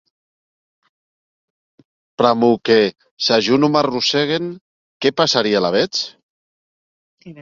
Pr'amor 2.21 2.57
que, 2.69 2.77
s'a 3.27 3.39
jo 3.49 3.61
non 3.61 3.75
m'arrossèguen, 3.75 4.49
qué 5.03 5.13
passarie 5.23 5.61
alavetz? 5.61 6.05